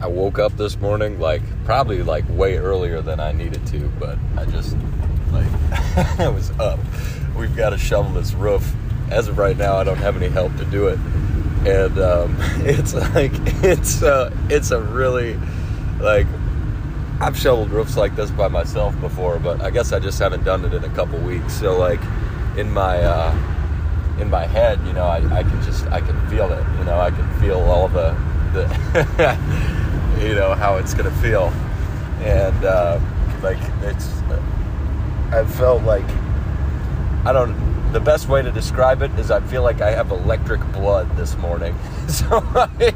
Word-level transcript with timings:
I 0.00 0.06
woke 0.06 0.38
up 0.38 0.56
this 0.56 0.78
morning 0.78 1.20
like 1.20 1.42
probably 1.64 2.02
like 2.02 2.24
way 2.30 2.56
earlier 2.56 3.02
than 3.02 3.20
I 3.20 3.32
needed 3.32 3.66
to, 3.66 3.80
but 3.98 4.18
I 4.36 4.46
just 4.46 4.76
like 5.30 5.46
I 6.18 6.28
was 6.28 6.50
up. 6.58 6.80
We've 7.36 7.54
got 7.54 7.70
to 7.70 7.78
shovel 7.78 8.12
this 8.12 8.32
roof. 8.32 8.72
As 9.10 9.28
of 9.28 9.38
right 9.38 9.56
now, 9.56 9.76
I 9.76 9.84
don't 9.84 9.98
have 9.98 10.16
any 10.16 10.28
help 10.28 10.56
to 10.56 10.64
do 10.64 10.88
it, 10.88 10.98
and 11.66 11.98
um, 11.98 12.36
it's 12.60 12.94
like 12.94 13.32
it's 13.62 14.02
uh, 14.02 14.34
it's 14.48 14.70
a 14.70 14.80
really 14.80 15.38
like 16.00 16.26
I've 17.20 17.36
shoveled 17.36 17.70
roofs 17.70 17.98
like 17.98 18.16
this 18.16 18.30
by 18.30 18.48
myself 18.48 18.98
before, 19.00 19.38
but 19.38 19.60
I 19.60 19.70
guess 19.70 19.92
I 19.92 19.98
just 19.98 20.18
haven't 20.18 20.44
done 20.44 20.64
it 20.64 20.72
in 20.72 20.82
a 20.84 20.94
couple 20.94 21.18
weeks. 21.18 21.52
So 21.52 21.76
like 21.78 22.00
in 22.56 22.70
my 22.70 23.02
uh, 23.02 23.34
in 24.18 24.30
my 24.30 24.46
head, 24.46 24.80
you 24.86 24.94
know, 24.94 25.04
I, 25.04 25.18
I 25.30 25.42
can 25.42 25.62
just 25.62 25.86
I 25.88 26.00
can 26.00 26.28
feel 26.30 26.50
it. 26.50 26.64
You 26.78 26.84
know, 26.84 26.98
I 26.98 27.10
can 27.10 27.40
feel 27.40 27.60
all 27.60 27.88
the 27.88 28.16
the 28.54 28.64
you 30.20 30.34
know 30.34 30.54
how 30.54 30.76
it's 30.76 30.94
gonna 30.94 31.10
feel, 31.22 31.46
and 32.22 32.64
uh, 32.64 33.00
like 33.42 33.58
it's 33.82 34.08
I 35.32 35.44
felt 35.44 35.82
like 35.84 36.08
I 37.24 37.32
don't. 37.32 37.70
The 37.92 38.00
best 38.00 38.28
way 38.28 38.42
to 38.42 38.52
describe 38.52 39.02
it 39.02 39.10
is 39.18 39.30
I 39.30 39.40
feel 39.40 39.62
like 39.62 39.80
I 39.80 39.90
have 39.90 40.10
electric 40.10 40.60
blood 40.72 41.16
this 41.16 41.36
morning. 41.36 41.76
so 42.08 42.26
I, 42.32 42.94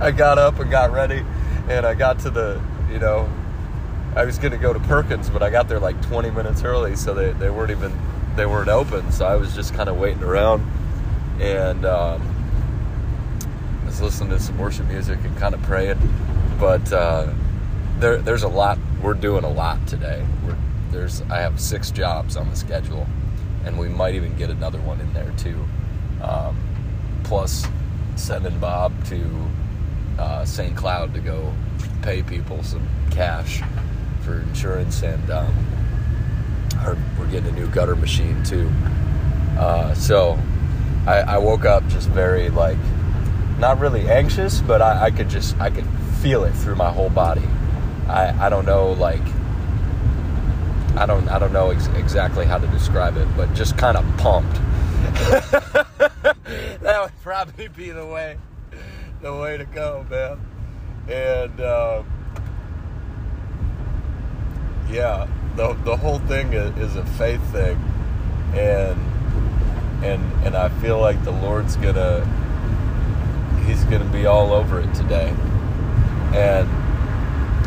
I 0.00 0.10
got 0.10 0.38
up 0.38 0.58
and 0.58 0.70
got 0.70 0.92
ready, 0.92 1.24
and 1.68 1.86
I 1.86 1.94
got 1.94 2.18
to 2.20 2.30
the 2.30 2.60
you 2.90 2.98
know 2.98 3.28
I 4.16 4.24
was 4.24 4.38
gonna 4.38 4.58
go 4.58 4.72
to 4.72 4.80
Perkins, 4.80 5.30
but 5.30 5.42
I 5.42 5.50
got 5.50 5.68
there 5.68 5.78
like 5.78 6.00
20 6.02 6.30
minutes 6.30 6.64
early, 6.64 6.96
so 6.96 7.14
they, 7.14 7.30
they 7.32 7.50
weren't 7.50 7.70
even 7.70 7.96
they 8.34 8.46
weren't 8.46 8.68
open. 8.68 9.12
So 9.12 9.24
I 9.24 9.36
was 9.36 9.54
just 9.54 9.72
kind 9.74 9.88
of 9.88 9.96
waiting 9.96 10.24
around, 10.24 10.68
and 11.40 11.84
um, 11.84 12.20
Listening 14.00 14.30
to 14.30 14.40
some 14.40 14.56
worship 14.58 14.86
music 14.86 15.18
and 15.24 15.36
kind 15.36 15.54
of 15.54 15.62
praying. 15.62 15.98
But 16.58 16.90
uh, 16.90 17.32
there 17.98 18.16
there's 18.16 18.44
a 18.44 18.48
lot. 18.48 18.78
We're 19.02 19.14
doing 19.14 19.44
a 19.44 19.50
lot 19.50 19.86
today. 19.86 20.26
We're, 20.44 20.56
there's 20.90 21.20
I 21.22 21.40
have 21.40 21.60
six 21.60 21.90
jobs 21.90 22.36
on 22.36 22.48
the 22.48 22.56
schedule, 22.56 23.06
and 23.64 23.78
we 23.78 23.88
might 23.88 24.14
even 24.14 24.34
get 24.36 24.48
another 24.48 24.80
one 24.80 25.00
in 25.00 25.12
there 25.12 25.30
too. 25.36 25.66
Um, 26.22 26.58
plus, 27.24 27.66
sending 28.16 28.58
Bob 28.58 28.92
to 29.06 29.50
uh, 30.18 30.44
St. 30.46 30.74
Cloud 30.74 31.12
to 31.14 31.20
go 31.20 31.52
pay 32.00 32.22
people 32.22 32.62
some 32.62 32.88
cash 33.10 33.62
for 34.22 34.40
insurance, 34.40 35.02
and 35.02 35.30
um, 35.30 35.54
our, 36.78 36.96
we're 37.18 37.30
getting 37.30 37.50
a 37.50 37.52
new 37.52 37.68
gutter 37.68 37.96
machine 37.96 38.42
too. 38.44 38.70
Uh, 39.58 39.92
so 39.94 40.38
I, 41.06 41.18
I, 41.20 41.38
woke 41.38 41.66
up 41.66 41.86
just 41.88 42.08
very 42.08 42.48
like 42.48 42.78
not 43.60 43.78
really 43.78 44.08
anxious, 44.08 44.60
but 44.62 44.80
I, 44.80 45.04
I, 45.04 45.10
could 45.10 45.28
just 45.28 45.58
I 45.60 45.70
could 45.70 45.86
feel 46.20 46.44
it 46.44 46.52
through 46.52 46.76
my 46.76 46.90
whole 46.90 47.10
body. 47.10 47.46
I, 48.08 48.46
I 48.46 48.48
don't 48.48 48.64
know 48.64 48.92
like 48.92 49.20
I 50.96 51.06
don't 51.06 51.28
I 51.28 51.38
don't 51.38 51.52
know 51.52 51.70
ex- 51.70 51.86
exactly 51.88 52.46
how 52.46 52.58
to 52.58 52.66
describe 52.68 53.16
it, 53.16 53.28
but 53.36 53.52
just 53.54 53.78
kind 53.78 53.96
of 53.96 54.04
pumped. 54.16 54.54
that 56.80 57.00
would 57.02 57.22
probably 57.22 57.68
be 57.68 57.90
the 57.90 58.06
way 58.06 58.38
the 59.20 59.34
way 59.34 59.58
to 59.58 59.64
go, 59.66 60.04
man. 60.10 60.40
And 61.08 61.60
uh, 61.60 62.02
yeah, 64.90 65.28
the 65.56 65.74
the 65.84 65.96
whole 65.96 66.18
thing 66.20 66.52
is, 66.52 66.76
is 66.78 66.96
a 66.96 67.04
faith 67.04 67.42
thing, 67.52 67.76
and 68.54 68.98
and 70.02 70.44
and 70.44 70.56
I 70.56 70.70
feel 70.80 70.98
like 70.98 71.22
the 71.24 71.32
Lord's 71.32 71.76
gonna 71.76 72.26
He's 73.70 73.84
gonna 73.84 74.04
be 74.06 74.26
all 74.26 74.52
over 74.52 74.80
it 74.80 74.92
today, 74.94 75.32
and 76.34 76.68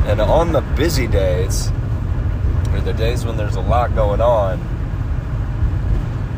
and 0.05 0.19
on 0.19 0.51
the 0.51 0.59
busy 0.59 1.07
days 1.07 1.71
or 2.73 2.81
the 2.81 2.91
days 2.91 3.23
when 3.23 3.37
there's 3.37 3.55
a 3.55 3.61
lot 3.61 3.95
going 3.95 4.19
on, 4.19 4.59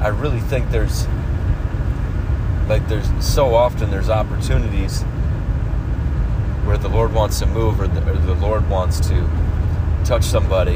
I 0.02 0.10
really 0.10 0.40
think 0.40 0.70
there's 0.70 1.08
like 2.70 2.88
there's 2.88 3.10
so 3.26 3.56
often 3.56 3.90
there's 3.90 4.08
opportunities 4.08 5.02
where 6.66 6.78
the 6.78 6.88
Lord 6.90 7.12
wants 7.12 7.40
to 7.40 7.48
move 7.48 7.82
or 7.82 7.88
the, 7.88 8.08
or 8.08 8.18
the 8.18 8.36
Lord 8.36 8.70
wants 8.70 9.00
to 9.08 9.30
touch 10.06 10.24
somebody. 10.24 10.76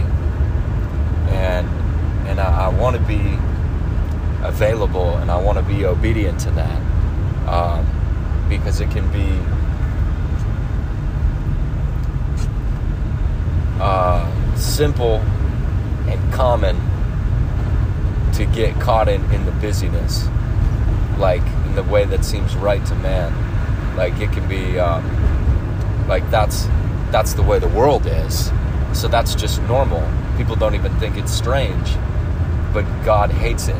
And 1.29 1.69
and 2.27 2.39
I, 2.39 2.65
I 2.65 2.67
want 2.69 2.95
to 2.95 3.01
be 3.03 3.37
available 4.41 5.15
and 5.17 5.29
I 5.29 5.39
want 5.39 5.59
to 5.59 5.63
be 5.63 5.85
obedient 5.85 6.39
to 6.39 6.51
that. 6.51 6.81
Um, 7.47 7.98
because 8.49 8.81
it 8.81 8.89
can 8.91 9.09
be 9.11 9.39
uh, 13.79 14.55
simple 14.57 15.17
and 16.07 16.33
common 16.33 16.75
to 18.33 18.45
get 18.45 18.73
caught 18.81 19.07
in, 19.07 19.23
in 19.31 19.45
the 19.45 19.51
busyness 19.53 20.27
like 21.17 21.41
in 21.65 21.75
the 21.75 21.83
way 21.83 22.05
that 22.05 22.25
seems 22.25 22.55
right 22.55 22.85
to 22.85 22.95
man. 22.95 23.31
Like 23.95 24.19
it 24.19 24.31
can 24.31 24.47
be 24.47 24.79
um, 24.79 25.03
like 26.07 26.29
that's 26.31 26.67
that's 27.11 27.33
the 27.33 27.43
way 27.43 27.59
the 27.59 27.69
world 27.69 28.05
is. 28.05 28.51
So 28.93 29.07
that's 29.07 29.35
just 29.35 29.61
normal. 29.63 30.03
People 30.37 30.55
don't 30.55 30.75
even 30.75 30.93
think 30.99 31.17
it's 31.17 31.31
strange 31.31 31.95
but 32.73 32.85
god 33.03 33.31
hates 33.31 33.67
it 33.67 33.75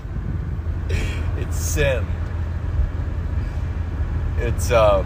sin 1.71 2.05
it's 4.41 4.71
um 4.71 5.05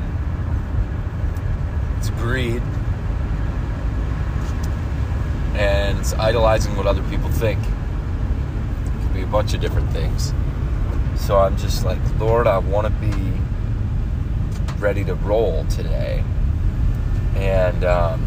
it's 1.98 2.10
greed. 2.22 2.62
And 5.56 6.00
it's 6.00 6.14
idolizing 6.14 6.76
what 6.76 6.86
other 6.86 7.04
people 7.04 7.30
think. 7.30 7.60
It 7.60 9.02
could 9.02 9.14
be 9.14 9.22
a 9.22 9.28
bunch 9.28 9.54
of 9.54 9.62
different 9.62 9.90
things. 9.92 10.34
So 11.16 11.38
i'm 11.38 11.58
just 11.58 11.86
like 11.86 12.00
lord 12.20 12.46
i 12.48 12.58
want 12.58 12.88
to 12.88 12.94
be 12.94 13.34
ready 14.80 15.04
to 15.06 15.16
roll 15.16 15.66
today. 15.66 16.24
And 17.36 17.84
um, 17.84 18.26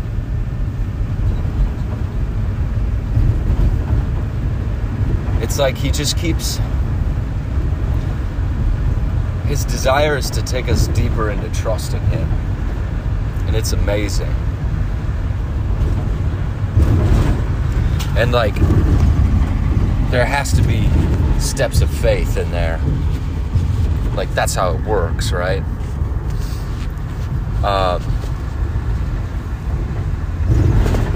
it's 5.40 5.58
like 5.58 5.76
he 5.76 5.90
just 5.90 6.18
keeps 6.18 6.58
his 9.48 9.64
desire 9.64 10.18
is 10.18 10.28
to 10.30 10.42
take 10.42 10.68
us 10.68 10.88
deeper 10.88 11.30
into 11.30 11.50
trust 11.58 11.94
in 11.94 12.02
him. 12.02 12.28
And 13.46 13.56
it's 13.56 13.72
amazing. 13.72 14.28
And 18.14 18.30
like 18.30 18.54
there 20.10 20.26
has 20.26 20.52
to 20.52 20.62
be 20.62 20.86
steps 21.40 21.80
of 21.80 21.88
faith 21.88 22.36
in 22.36 22.50
there. 22.50 22.78
Like 24.14 24.32
that's 24.34 24.54
how 24.54 24.72
it 24.72 24.84
works 24.84 25.32
right? 25.32 25.62
Um, 27.64 28.02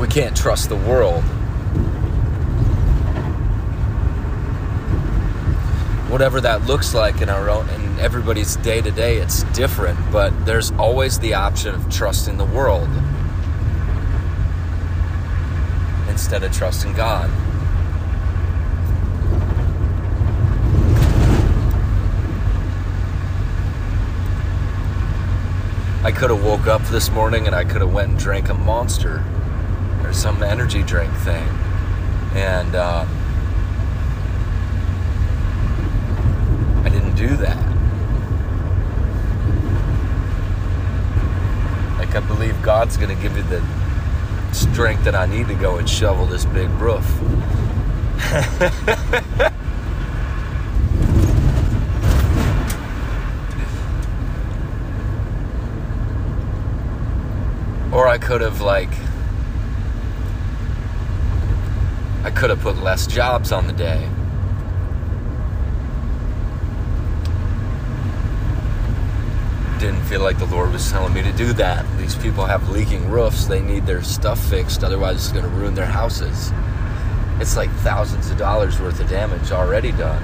we 0.00 0.08
can't 0.08 0.34
trust 0.34 0.70
the 0.70 0.76
world. 0.76 1.22
Whatever 6.12 6.42
that 6.42 6.66
looks 6.66 6.92
like 6.92 7.22
in 7.22 7.30
our 7.30 7.48
own, 7.48 7.66
in 7.70 7.98
everybody's 7.98 8.56
day 8.56 8.82
to 8.82 8.90
day, 8.90 9.16
it's 9.16 9.44
different. 9.54 9.98
But 10.12 10.44
there's 10.44 10.70
always 10.72 11.18
the 11.18 11.32
option 11.32 11.74
of 11.74 11.90
trusting 11.90 12.36
the 12.36 12.44
world 12.44 12.90
instead 16.10 16.42
of 16.42 16.52
trusting 16.52 16.92
God. 16.92 17.30
I 26.04 26.12
could 26.12 26.28
have 26.28 26.44
woke 26.44 26.66
up 26.66 26.82
this 26.88 27.10
morning 27.10 27.46
and 27.46 27.56
I 27.56 27.64
could 27.64 27.80
have 27.80 27.92
went 27.94 28.10
and 28.10 28.18
drank 28.18 28.50
a 28.50 28.54
monster 28.54 29.24
or 30.04 30.12
some 30.12 30.42
energy 30.42 30.82
drink 30.82 31.14
thing, 31.18 31.48
and 32.34 32.74
uh, 32.74 33.06
I 36.84 36.88
didn't 36.88 37.11
do 37.28 37.36
that. 37.36 37.56
Like 41.98 42.16
I 42.16 42.20
believe 42.26 42.60
God's 42.62 42.96
going 42.96 43.16
to 43.16 43.22
give 43.22 43.32
me 43.34 43.42
the 43.42 43.62
strength 44.52 45.04
that 45.04 45.14
I 45.14 45.26
need 45.26 45.46
to 45.46 45.54
go 45.54 45.78
and 45.78 45.88
shovel 45.88 46.26
this 46.26 46.44
big 46.46 46.68
roof. 46.70 47.06
or 57.92 58.08
I 58.08 58.18
could 58.18 58.40
have 58.40 58.60
like 58.60 58.90
I 62.24 62.30
could 62.30 62.50
have 62.50 62.60
put 62.60 62.78
less 62.78 63.06
jobs 63.06 63.52
on 63.52 63.68
the 63.68 63.72
day. 63.72 64.08
Didn't 69.82 70.04
feel 70.04 70.20
like 70.20 70.38
the 70.38 70.46
Lord 70.46 70.70
was 70.70 70.88
telling 70.92 71.12
me 71.12 71.22
to 71.22 71.32
do 71.32 71.52
that. 71.54 71.84
These 71.98 72.14
people 72.14 72.44
have 72.44 72.68
leaking 72.68 73.10
roofs. 73.10 73.46
They 73.46 73.60
need 73.60 73.84
their 73.84 74.04
stuff 74.04 74.38
fixed, 74.48 74.84
otherwise, 74.84 75.16
it's 75.16 75.32
going 75.32 75.42
to 75.42 75.50
ruin 75.50 75.74
their 75.74 75.86
houses. 75.86 76.52
It's 77.40 77.56
like 77.56 77.68
thousands 77.78 78.30
of 78.30 78.38
dollars 78.38 78.78
worth 78.78 79.00
of 79.00 79.08
damage 79.10 79.50
already 79.50 79.90
done. 79.90 80.22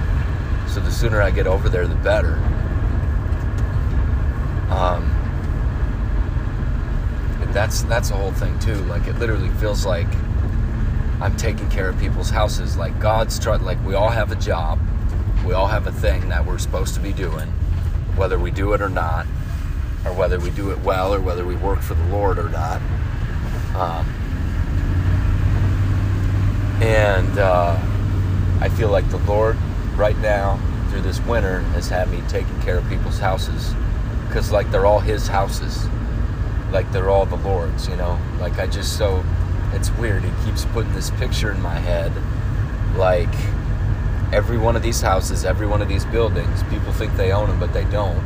So 0.69 0.79
the 0.79 0.93
sooner 0.93 1.21
I 1.21 1.33
get 1.33 1.49
over 1.49 1.69
there, 1.69 1.89
the 1.89 1.97
better. 1.97 2.35
Um, 4.71 5.13
that's 7.53 7.83
that's 7.83 8.11
the 8.11 8.15
whole 8.15 8.31
thing 8.31 8.57
too. 8.61 8.77
Like 8.85 9.09
it 9.09 9.19
literally 9.19 9.51
feels 9.59 9.85
like 9.85 10.07
I'm 11.21 11.37
taking 11.37 11.69
care 11.69 11.89
of 11.89 11.99
people's 11.99 12.31
houses. 12.31 12.77
Like 12.77 13.01
God's 13.01 13.41
trying. 13.41 13.65
Like 13.65 13.85
we 13.85 13.95
all 13.95 14.11
have 14.11 14.31
a 14.31 14.37
job. 14.37 14.79
We 15.45 15.53
all 15.53 15.67
have 15.67 15.89
a 15.89 15.93
thing 15.93 16.29
that 16.29 16.47
we're 16.47 16.59
supposed 16.59 16.95
to 16.95 17.01
be 17.01 17.13
doing, 17.13 17.49
whether 18.15 18.39
we 18.39 18.53
do 18.53 18.73
it 18.75 18.81
or 18.81 18.89
not, 18.89 19.27
or 20.05 20.13
whether 20.13 20.39
we 20.39 20.51
do 20.51 20.71
it 20.71 20.79
well, 20.81 21.15
or 21.15 21.21
whether 21.21 21.45
we 21.45 21.57
work 21.57 21.81
for 21.81 21.95
the 21.95 22.05
Lord 22.05 22.39
or 22.39 22.49
not. 22.49 22.81
Um, 23.75 24.07
and 26.81 27.39
uh, 27.39 27.79
I 28.61 28.69
feel 28.69 28.89
like 28.89 29.09
the 29.11 29.19
Lord, 29.19 29.57
right 29.97 30.17
now, 30.19 30.59
through 30.91 31.03
this 31.03 31.21
winter, 31.21 31.61
has 31.73 31.89
had 31.89 32.11
me 32.11 32.23
taking 32.29 32.61
care 32.63 32.79
of 32.79 32.89
people's 32.89 33.19
houses, 33.19 33.75
because 34.27 34.51
like 34.53 34.71
they're 34.71 34.87
all 34.87 35.01
His 35.01 35.27
houses, 35.27 35.87
like 36.71 36.91
they're 36.93 37.11
all 37.11 37.27
the 37.27 37.37
Lord's. 37.37 37.89
You 37.89 37.97
know, 37.97 38.19
like 38.41 38.59
I 38.59 38.67
just 38.67 38.97
so 38.97 39.25
it's 39.73 39.91
weird. 39.99 40.23
He 40.23 40.31
keeps 40.45 40.65
putting 40.67 40.93
this 40.95 41.11
picture 41.11 41.51
in 41.51 41.61
my 41.61 41.75
head, 41.75 42.13
like 42.97 43.29
every 44.33 44.59
one 44.59 44.77
of 44.77 44.83
these 44.83 45.01
houses, 45.01 45.45
every 45.45 45.67
one 45.67 45.83
of 45.83 45.89
these 45.89 46.05
buildings, 46.07 46.63
people 46.65 46.93
think 46.93 47.17
they 47.17 47.33
own 47.33 47.49
them, 47.49 47.59
but 47.59 47.73
they 47.73 47.85
don't. 47.85 48.23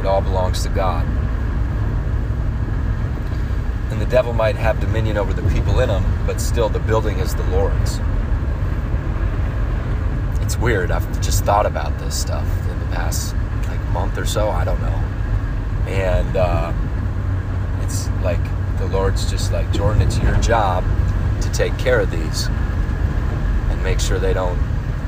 It 0.00 0.06
all 0.06 0.20
belongs 0.20 0.62
to 0.62 0.68
God. 0.68 1.06
And 3.90 4.00
the 4.00 4.06
devil 4.06 4.32
might 4.32 4.56
have 4.56 4.78
dominion 4.80 5.16
over 5.16 5.32
the 5.32 5.42
people 5.50 5.80
in 5.80 5.88
them, 5.88 6.04
but 6.26 6.40
still 6.40 6.68
the 6.68 6.78
building 6.78 7.18
is 7.18 7.34
the 7.34 7.42
Lord's. 7.44 7.98
It's 10.40 10.56
weird. 10.56 10.90
I've 10.90 11.20
just 11.20 11.44
thought 11.44 11.66
about 11.66 11.98
this 11.98 12.18
stuff 12.18 12.46
in 12.68 12.78
the 12.78 12.86
past 12.86 13.34
like 13.66 13.80
month 13.90 14.16
or 14.18 14.26
so. 14.26 14.50
I 14.50 14.64
don't 14.64 14.80
know. 14.80 15.04
And 15.88 16.36
uh, 16.36 16.72
it's 17.82 18.08
like 18.22 18.42
the 18.78 18.86
Lord's 18.86 19.30
just 19.30 19.52
like, 19.52 19.70
Jordan, 19.72 20.02
it's 20.02 20.18
your 20.18 20.36
job 20.36 20.84
to 21.42 21.50
take 21.50 21.76
care 21.78 22.00
of 22.00 22.10
these 22.10 22.46
and 22.46 23.82
make 23.82 24.00
sure 24.00 24.18
they 24.18 24.34
don't 24.34 24.58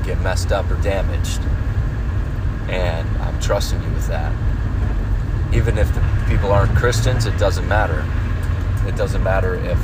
get 0.03 0.19
messed 0.21 0.51
up 0.51 0.69
or 0.69 0.75
damaged. 0.81 1.39
And 2.69 3.07
I'm 3.19 3.39
trusting 3.39 3.81
you 3.81 3.89
with 3.91 4.07
that. 4.07 4.33
Even 5.53 5.77
if 5.77 5.93
the 5.93 6.01
people 6.27 6.51
aren't 6.51 6.75
Christians, 6.77 7.25
it 7.25 7.37
doesn't 7.37 7.67
matter. 7.67 8.05
It 8.87 8.95
doesn't 8.95 9.21
matter 9.21 9.55
if 9.55 9.77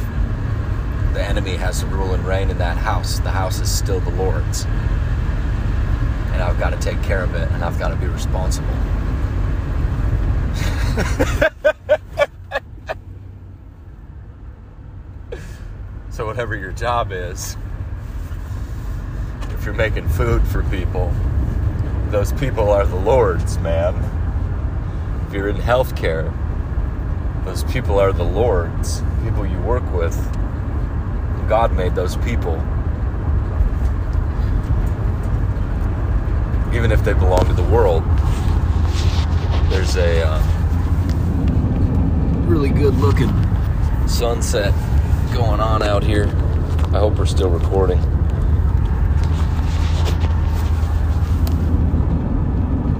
the 1.13 1.21
enemy 1.21 1.55
has 1.55 1.81
to 1.81 1.85
rule 1.87 2.13
and 2.13 2.25
reign 2.25 2.49
in 2.49 2.57
that 2.59 2.77
house. 2.77 3.19
The 3.19 3.31
house 3.31 3.59
is 3.59 3.69
still 3.69 3.99
the 3.99 4.11
Lord's. 4.11 4.65
And 6.33 6.41
I've 6.41 6.59
got 6.59 6.69
to 6.69 6.79
take 6.79 7.01
care 7.03 7.23
of 7.23 7.35
it 7.35 7.51
and 7.51 7.63
I've 7.63 7.79
got 7.79 7.89
to 7.89 7.95
be 7.95 8.07
responsible. 8.07 8.67
so, 16.09 16.25
whatever 16.25 16.55
your 16.55 16.71
job 16.71 17.11
is, 17.11 17.57
if 19.51 19.65
you're 19.65 19.73
making 19.73 20.07
food 20.09 20.47
for 20.47 20.63
people, 20.63 21.13
those 22.09 22.31
people 22.33 22.69
are 22.69 22.85
the 22.85 22.95
Lord's, 22.95 23.57
man. 23.59 24.16
You're 25.37 25.49
in 25.49 25.57
healthcare, 25.57 26.33
those 27.45 27.63
people 27.65 27.99
are 27.99 28.11
the 28.11 28.23
Lord's, 28.23 29.03
people 29.23 29.45
you 29.45 29.59
work 29.59 29.83
with. 29.93 30.17
God 31.47 31.71
made 31.73 31.93
those 31.93 32.15
people. 32.17 32.55
Even 36.73 36.91
if 36.91 37.03
they 37.03 37.13
belong 37.13 37.45
to 37.45 37.53
the 37.53 37.69
world, 37.71 38.01
there's 39.69 39.95
a 39.95 40.23
uh, 40.25 40.41
really 42.47 42.71
good 42.71 42.95
looking 42.95 43.29
sunset 44.07 44.73
going 45.35 45.59
on 45.59 45.83
out 45.83 46.01
here. 46.01 46.25
I 46.95 46.97
hope 46.97 47.19
we're 47.19 47.27
still 47.27 47.51
recording. 47.51 48.01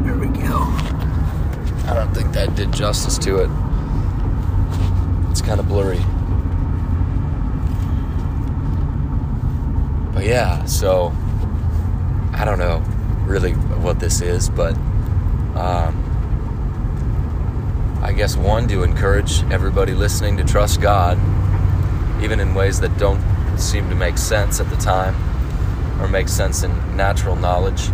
There 0.04 0.16
we 0.20 0.28
go. 0.28 0.60
I 1.88 1.94
don't 2.08 2.16
think 2.16 2.34
that 2.34 2.56
did 2.56 2.72
justice 2.72 3.18
to 3.18 3.38
it. 3.38 3.50
It's 5.30 5.42
kind 5.42 5.60
of 5.60 5.68
blurry. 5.68 6.00
But 10.14 10.26
yeah, 10.26 10.64
so 10.66 11.14
I 12.34 12.44
don't 12.46 12.60
know 12.60 12.80
really 13.26 13.52
what 13.54 14.00
this 14.00 14.22
is, 14.22 14.50
but 14.50 14.76
um, 15.56 16.04
I 18.02 18.14
guess 18.14 18.38
one 18.38 18.68
to 18.70 18.84
encourage 18.84 19.44
everybody 19.52 19.94
listening 19.94 20.38
to 20.38 20.44
trust 20.44 20.82
God, 20.82 21.18
even 22.24 22.40
in 22.40 22.56
ways 22.56 22.80
that 22.80 22.98
don't 22.98 23.22
seem 23.60 23.90
to 23.90 23.96
make 23.96 24.18
sense 24.18 24.60
at 24.60 24.70
the 24.70 24.78
time 24.78 25.16
or 26.02 26.08
make 26.08 26.30
sense 26.30 26.64
in 26.64 26.72
natural 26.96 27.36
knowledge. 27.36 27.90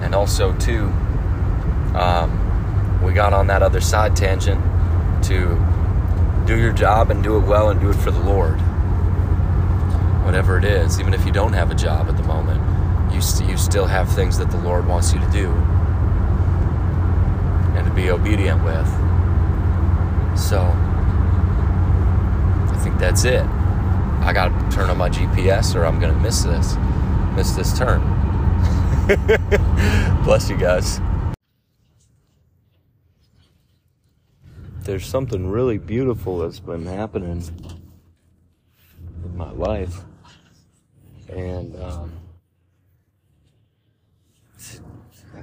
And 0.00 0.14
also, 0.16 0.52
two, 0.58 0.86
um, 1.94 2.41
we 3.02 3.12
got 3.12 3.32
on 3.32 3.46
that 3.48 3.62
other 3.62 3.80
side 3.80 4.14
tangent 4.16 4.60
to 5.24 5.58
do 6.46 6.56
your 6.58 6.72
job 6.72 7.10
and 7.10 7.22
do 7.22 7.36
it 7.36 7.40
well 7.46 7.70
and 7.70 7.80
do 7.80 7.90
it 7.90 7.96
for 7.96 8.10
the 8.10 8.20
Lord. 8.20 8.60
Whatever 10.24 10.58
it 10.58 10.64
is, 10.64 11.00
even 11.00 11.14
if 11.14 11.24
you 11.26 11.32
don't 11.32 11.52
have 11.52 11.70
a 11.70 11.74
job 11.74 12.08
at 12.08 12.16
the 12.16 12.22
moment, 12.22 12.60
you, 13.12 13.20
st- 13.20 13.50
you 13.50 13.56
still 13.56 13.86
have 13.86 14.12
things 14.12 14.38
that 14.38 14.50
the 14.50 14.58
Lord 14.58 14.86
wants 14.86 15.12
you 15.12 15.20
to 15.20 15.30
do 15.30 15.50
and 17.76 17.86
to 17.86 17.92
be 17.92 18.10
obedient 18.10 18.62
with. 18.64 18.86
So, 20.38 20.60
I 22.70 22.80
think 22.82 22.98
that's 22.98 23.24
it. 23.24 23.44
I 23.44 24.32
got 24.32 24.48
to 24.48 24.76
turn 24.76 24.88
on 24.88 24.96
my 24.96 25.10
GPS 25.10 25.74
or 25.74 25.84
I'm 25.84 25.98
going 25.98 26.14
to 26.14 26.20
miss 26.20 26.42
this. 26.42 26.76
Miss 27.34 27.52
this 27.52 27.76
turn. 27.76 28.00
Bless 30.24 30.48
you 30.48 30.56
guys. 30.56 31.00
There's 34.84 35.06
something 35.06 35.48
really 35.48 35.78
beautiful 35.78 36.38
that's 36.38 36.60
been 36.60 36.86
happening 36.86 37.42
in 39.24 39.36
my 39.36 39.50
life. 39.52 40.00
And, 41.28 41.80
um, 41.80 42.12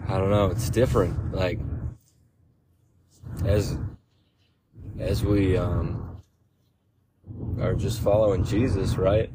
I 0.07 0.17
don't 0.17 0.29
know, 0.29 0.47
it's 0.47 0.69
different. 0.69 1.33
Like, 1.33 1.59
as 3.45 3.77
as 4.99 5.23
we 5.23 5.55
um, 5.55 6.21
are 7.59 7.73
just 7.73 8.01
following 8.01 8.43
Jesus, 8.43 8.97
right? 8.97 9.31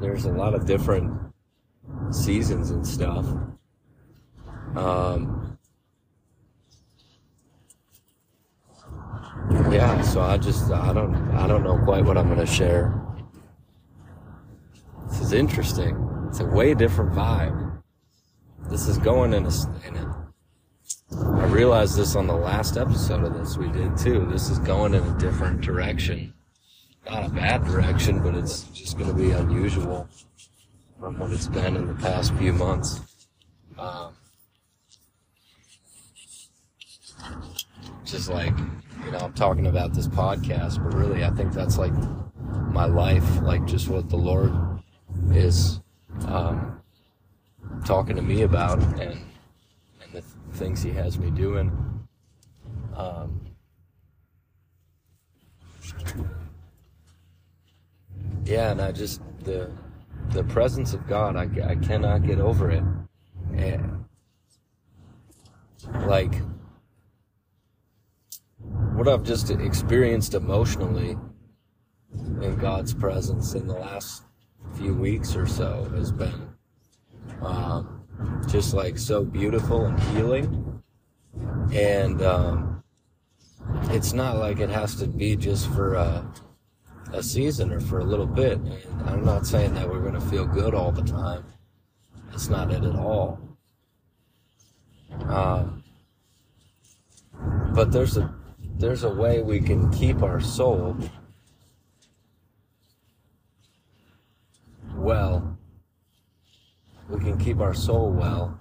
There's 0.00 0.26
a 0.26 0.32
lot 0.32 0.54
of 0.54 0.66
different 0.66 1.18
seasons 2.10 2.70
and 2.70 2.86
stuff. 2.86 3.26
Um, 4.76 5.58
yeah, 9.70 10.00
so 10.02 10.20
I 10.20 10.38
just 10.38 10.70
I 10.70 10.92
don't 10.92 11.14
I 11.32 11.46
don't 11.46 11.62
know 11.62 11.78
quite 11.84 12.04
what 12.04 12.16
I'm 12.16 12.28
gonna 12.28 12.46
share. 12.46 13.00
This 15.08 15.20
is 15.20 15.32
interesting. 15.32 16.26
It's 16.28 16.40
a 16.40 16.46
way 16.46 16.74
different 16.74 17.12
vibe. 17.12 17.82
This 18.70 18.88
is 18.88 18.98
going 18.98 19.34
in 19.34 19.44
a, 19.44 19.86
in 19.86 19.96
a 19.96 20.24
I 21.16 21.46
realized 21.46 21.96
this 21.96 22.16
on 22.16 22.26
the 22.26 22.34
last 22.34 22.76
episode 22.76 23.24
of 23.24 23.34
this 23.34 23.56
we 23.56 23.68
did 23.68 23.96
too. 23.96 24.26
This 24.30 24.50
is 24.50 24.58
going 24.58 24.94
in 24.94 25.04
a 25.04 25.18
different 25.18 25.60
direction. 25.60 26.34
Not 27.08 27.26
a 27.26 27.28
bad 27.28 27.64
direction, 27.64 28.22
but 28.22 28.34
it's 28.34 28.62
just 28.64 28.96
going 28.96 29.10
to 29.10 29.16
be 29.16 29.30
unusual 29.30 30.08
from 30.98 31.18
what 31.18 31.30
it's 31.32 31.48
been 31.48 31.76
in 31.76 31.86
the 31.86 31.94
past 31.94 32.34
few 32.34 32.52
months. 32.52 33.00
Um, 33.78 34.14
just 38.04 38.30
like, 38.30 38.54
you 39.04 39.10
know, 39.10 39.18
I'm 39.18 39.32
talking 39.32 39.66
about 39.66 39.92
this 39.92 40.08
podcast, 40.08 40.82
but 40.82 40.94
really 40.96 41.24
I 41.24 41.30
think 41.30 41.52
that's 41.52 41.78
like 41.78 41.92
my 42.72 42.86
life, 42.86 43.40
like 43.42 43.64
just 43.66 43.88
what 43.88 44.08
the 44.08 44.16
Lord 44.16 44.52
is 45.30 45.80
um, 46.26 46.80
talking 47.84 48.16
to 48.16 48.22
me 48.22 48.42
about 48.42 48.78
and 49.00 49.20
the 50.12 50.22
things 50.52 50.82
he 50.82 50.90
has 50.90 51.18
me 51.18 51.30
doing. 51.30 51.70
Um, 52.96 53.40
yeah, 58.44 58.70
and 58.70 58.80
I 58.80 58.92
just 58.92 59.20
the 59.40 59.70
the 60.30 60.44
presence 60.44 60.94
of 60.94 61.06
God, 61.06 61.36
I, 61.36 61.48
I 61.68 61.76
cannot 61.76 62.22
get 62.22 62.40
over 62.40 62.70
it. 62.70 62.82
And 63.52 64.04
like 66.06 66.34
what 68.94 69.08
I've 69.08 69.22
just 69.22 69.50
experienced 69.50 70.34
emotionally 70.34 71.16
in 72.12 72.56
God's 72.56 72.94
presence 72.94 73.54
in 73.54 73.66
the 73.66 73.74
last 73.74 74.22
few 74.76 74.94
weeks 74.94 75.36
or 75.36 75.46
so 75.46 75.90
has 75.94 76.12
been 76.12 76.48
um, 77.42 78.04
just 78.48 78.74
like 78.74 78.98
so 78.98 79.24
beautiful 79.24 79.86
and 79.86 79.98
healing. 80.00 80.82
And 81.72 82.22
um, 82.22 82.82
it's 83.90 84.12
not 84.12 84.36
like 84.36 84.60
it 84.60 84.70
has 84.70 84.94
to 84.96 85.06
be 85.06 85.36
just 85.36 85.68
for 85.72 85.94
a, 85.94 86.24
a 87.12 87.22
season 87.22 87.72
or 87.72 87.80
for 87.80 87.98
a 87.98 88.04
little 88.04 88.26
bit. 88.26 88.58
And 88.58 89.08
I'm 89.08 89.24
not 89.24 89.46
saying 89.46 89.74
that 89.74 89.88
we're 89.88 90.00
going 90.00 90.14
to 90.14 90.20
feel 90.20 90.46
good 90.46 90.74
all 90.74 90.92
the 90.92 91.02
time. 91.02 91.44
It's 92.32 92.48
not 92.48 92.70
it 92.70 92.84
at 92.84 92.96
all. 92.96 93.38
Um, 95.28 95.82
but 97.74 97.92
there's 97.92 98.16
a 98.16 98.34
there's 98.76 99.04
a 99.04 99.10
way 99.10 99.40
we 99.40 99.60
can 99.60 99.90
keep 99.92 100.22
our 100.22 100.40
soul 100.40 100.96
well. 104.94 105.56
We 107.08 107.20
can 107.20 107.38
keep 107.38 107.60
our 107.60 107.74
soul 107.74 108.10
well 108.10 108.58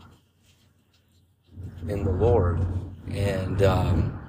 in 1.88 2.03
the 2.03 2.12
Lord, 2.12 2.65
and 3.10 3.62
um, 3.63 4.20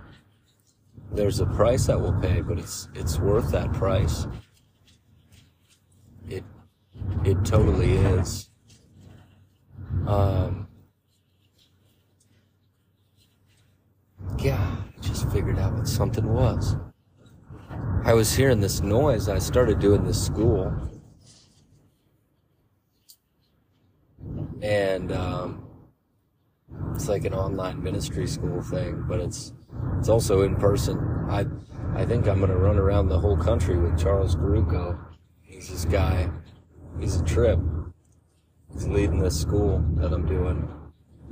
there's 1.13 1.41
a 1.41 1.47
price 1.47 1.87
that 1.87 2.01
we'll 2.01 2.19
pay, 2.21 2.41
but 2.41 2.59
it's 2.59 2.89
it's 2.95 3.19
worth 3.19 3.51
that 3.53 3.73
price. 3.73 4.27
It 6.29 6.45
it 7.25 7.45
totally 7.45 7.97
is. 7.97 8.51
Um, 10.07 10.64
yeah, 14.45 14.77
I 14.97 15.01
just 15.01 15.31
figured 15.31 15.59
out 15.59 15.73
what 15.73 15.89
something 15.89 16.31
was. 16.31 16.77
I 18.05 18.13
was 18.13 18.35
hearing 18.35 18.61
this 18.61 18.83
noise. 18.83 19.31
I 19.31 19.39
started 19.39 19.79
doing 19.79 20.05
this 20.05 20.23
school. 20.23 20.71
And 24.61 25.11
um, 25.13 25.67
it's 26.95 27.09
like 27.09 27.25
an 27.25 27.33
online 27.33 27.83
ministry 27.83 28.27
school 28.27 28.63
thing, 28.63 29.05
but 29.09 29.19
it's 29.21 29.55
it's 29.99 30.11
also 30.11 30.43
in 30.43 30.57
person. 30.57 30.99
I 31.31 31.47
I 31.95 32.05
think 32.05 32.29
I'm 32.29 32.41
gonna 32.41 32.57
run 32.57 32.77
around 32.79 33.09
the 33.09 33.19
whole 33.19 33.39
country 33.39 33.79
with 33.79 33.99
Charles 33.99 34.37
Garuco. 34.37 34.99
He's 35.41 35.71
this 35.71 35.87
guy. 35.87 36.31
He's 37.01 37.17
a 37.17 37.25
trip. 37.25 37.59
He's 38.73 38.89
leading 38.89 39.21
this 39.21 39.41
school 39.41 39.83
that 39.97 40.13
I'm 40.13 40.27
doing, 40.27 40.69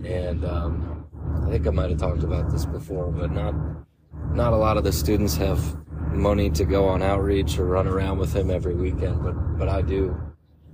and 0.04 0.44
um, 0.44 1.06
I 1.46 1.50
think 1.50 1.66
I 1.66 1.70
might 1.70 1.90
have 1.90 1.98
talked 1.98 2.22
about 2.22 2.50
this 2.50 2.64
before, 2.64 3.10
but 3.10 3.30
not 3.30 3.54
not 4.32 4.52
a 4.52 4.56
lot 4.56 4.76
of 4.76 4.84
the 4.84 4.92
students 4.92 5.36
have 5.36 5.60
money 6.12 6.50
to 6.50 6.64
go 6.64 6.86
on 6.86 7.02
outreach 7.02 7.58
or 7.58 7.66
run 7.66 7.86
around 7.86 8.18
with 8.18 8.34
him 8.34 8.50
every 8.50 8.74
weekend, 8.74 9.22
but 9.22 9.32
but 9.58 9.68
I 9.68 9.82
do, 9.82 10.16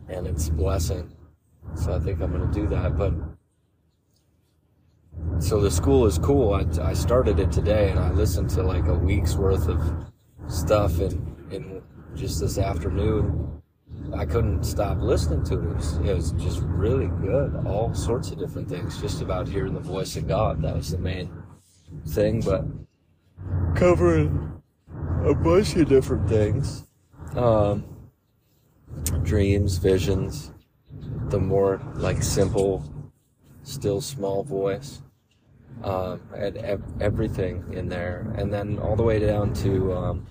and 0.08 0.26
it's 0.26 0.48
a 0.48 0.52
blessing. 0.52 1.12
So 1.74 1.92
I 1.94 1.98
think 1.98 2.20
I'm 2.20 2.32
going 2.32 2.50
to 2.50 2.60
do 2.60 2.66
that. 2.68 2.96
But 2.96 3.12
so 5.40 5.60
the 5.60 5.70
school 5.70 6.06
is 6.06 6.18
cool. 6.18 6.54
I, 6.54 6.64
I 6.82 6.92
started 6.94 7.38
it 7.38 7.52
today, 7.52 7.90
and 7.90 7.98
I 7.98 8.10
listened 8.10 8.50
to 8.50 8.62
like 8.62 8.86
a 8.86 8.94
week's 8.94 9.34
worth 9.34 9.68
of 9.68 9.80
stuff 10.48 11.00
in 11.00 11.36
in 11.50 11.82
just 12.14 12.40
this 12.40 12.58
afternoon. 12.58 13.57
I 14.14 14.24
couldn't 14.24 14.64
stop 14.64 14.98
listening 15.00 15.44
to 15.44 15.54
it. 15.54 15.64
It 15.64 15.76
was, 15.76 15.96
it 15.98 16.14
was 16.14 16.32
just 16.32 16.60
really 16.60 17.08
good. 17.20 17.62
All 17.66 17.94
sorts 17.94 18.30
of 18.30 18.38
different 18.38 18.68
things, 18.68 19.00
just 19.00 19.22
about 19.22 19.48
hearing 19.48 19.74
the 19.74 19.80
voice 19.80 20.16
of 20.16 20.26
God. 20.26 20.62
That 20.62 20.76
was 20.76 20.90
the 20.90 20.98
main 20.98 21.30
thing, 22.06 22.40
but 22.40 22.64
covering 23.74 24.62
a 25.24 25.34
bunch 25.34 25.76
of 25.76 25.88
different 25.88 26.28
things. 26.28 26.84
Um, 27.36 27.84
dreams, 29.22 29.76
visions, 29.76 30.52
the 31.28 31.38
more 31.38 31.80
like 31.94 32.22
simple, 32.22 32.82
still 33.62 34.00
small 34.00 34.42
voice, 34.42 35.02
um, 35.84 36.20
and 36.34 36.56
ev- 36.56 36.82
everything 37.00 37.64
in 37.72 37.88
there, 37.88 38.32
and 38.36 38.52
then 38.52 38.78
all 38.78 38.96
the 38.96 39.02
way 39.02 39.18
down 39.18 39.52
to, 39.54 39.92
um, 39.92 40.26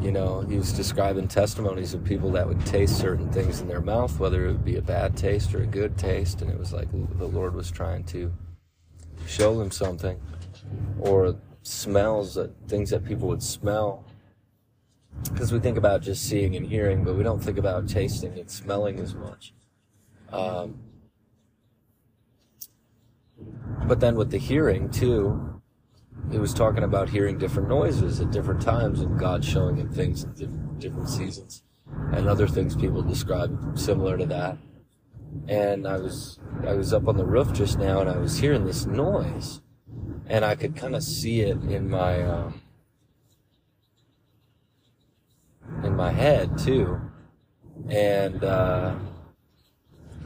you 0.00 0.10
know, 0.10 0.40
he 0.40 0.56
was 0.56 0.72
describing 0.72 1.28
testimonies 1.28 1.94
of 1.94 2.04
people 2.04 2.30
that 2.32 2.46
would 2.46 2.64
taste 2.66 2.98
certain 2.98 3.30
things 3.32 3.60
in 3.60 3.68
their 3.68 3.80
mouth, 3.80 4.18
whether 4.18 4.46
it 4.46 4.52
would 4.52 4.64
be 4.64 4.76
a 4.76 4.82
bad 4.82 5.16
taste 5.16 5.54
or 5.54 5.62
a 5.62 5.66
good 5.66 5.96
taste, 5.96 6.42
and 6.42 6.50
it 6.50 6.58
was 6.58 6.72
like 6.72 6.88
the 7.18 7.28
Lord 7.28 7.54
was 7.54 7.70
trying 7.70 8.04
to 8.04 8.32
show 9.26 9.56
them 9.56 9.70
something, 9.70 10.20
or 10.98 11.36
smells 11.62 12.34
that 12.34 12.50
things 12.68 12.90
that 12.90 13.04
people 13.04 13.28
would 13.28 13.42
smell 13.42 14.04
because 15.30 15.52
we 15.52 15.60
think 15.60 15.78
about 15.78 16.02
just 16.02 16.24
seeing 16.24 16.56
and 16.56 16.66
hearing, 16.66 17.04
but 17.04 17.14
we 17.14 17.22
don't 17.22 17.40
think 17.40 17.58
about 17.58 17.88
tasting 17.88 18.38
and 18.38 18.50
smelling 18.50 18.98
as 18.98 19.14
much. 19.14 19.54
Um, 20.32 20.80
but 23.86 24.00
then 24.00 24.16
with 24.16 24.30
the 24.30 24.38
hearing 24.38 24.90
too, 24.90 25.51
he 26.30 26.38
was 26.38 26.54
talking 26.54 26.84
about 26.84 27.10
hearing 27.10 27.38
different 27.38 27.68
noises 27.68 28.20
at 28.20 28.30
different 28.30 28.62
times 28.62 29.00
and 29.00 29.18
God 29.18 29.44
showing 29.44 29.76
him 29.76 29.90
things 29.90 30.24
in 30.24 30.32
different, 30.32 30.78
different 30.78 31.08
seasons 31.08 31.62
and 32.12 32.28
other 32.28 32.46
things 32.46 32.76
people 32.76 33.02
describe 33.02 33.78
similar 33.78 34.16
to 34.16 34.26
that. 34.26 34.56
And 35.48 35.86
I 35.86 35.96
was 35.96 36.38
I 36.66 36.74
was 36.74 36.92
up 36.92 37.08
on 37.08 37.16
the 37.16 37.24
roof 37.24 37.52
just 37.52 37.78
now 37.78 38.00
and 38.00 38.08
I 38.08 38.18
was 38.18 38.38
hearing 38.38 38.64
this 38.64 38.86
noise 38.86 39.60
and 40.26 40.44
I 40.44 40.54
could 40.54 40.76
kind 40.76 40.94
of 40.94 41.02
see 41.02 41.40
it 41.40 41.62
in 41.64 41.88
my 41.88 42.22
um, 42.22 42.60
in 45.82 45.96
my 45.96 46.12
head 46.12 46.58
too. 46.58 47.00
And 47.88 48.44
uh, 48.44 48.94